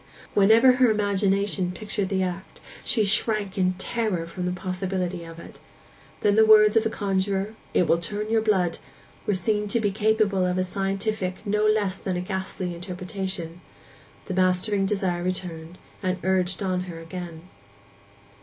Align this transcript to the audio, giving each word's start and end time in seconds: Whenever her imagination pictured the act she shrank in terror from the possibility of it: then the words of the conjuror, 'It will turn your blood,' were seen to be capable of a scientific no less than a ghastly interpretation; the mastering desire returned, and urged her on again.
Whenever 0.33 0.71
her 0.77 0.89
imagination 0.89 1.71
pictured 1.71 2.09
the 2.09 2.23
act 2.23 2.59
she 2.83 3.05
shrank 3.05 3.55
in 3.55 3.73
terror 3.75 4.25
from 4.25 4.47
the 4.47 4.51
possibility 4.51 5.23
of 5.23 5.37
it: 5.37 5.59
then 6.21 6.35
the 6.35 6.43
words 6.43 6.75
of 6.75 6.81
the 6.83 6.89
conjuror, 6.89 7.53
'It 7.75 7.85
will 7.87 7.99
turn 7.99 8.27
your 8.31 8.41
blood,' 8.41 8.79
were 9.27 9.35
seen 9.35 9.67
to 9.67 9.79
be 9.79 9.91
capable 9.91 10.43
of 10.43 10.57
a 10.57 10.63
scientific 10.63 11.45
no 11.45 11.67
less 11.67 11.97
than 11.97 12.17
a 12.17 12.21
ghastly 12.21 12.73
interpretation; 12.73 13.61
the 14.25 14.33
mastering 14.33 14.87
desire 14.87 15.21
returned, 15.21 15.77
and 16.01 16.17
urged 16.23 16.61
her 16.61 16.65
on 16.65 16.83
again. 16.83 17.43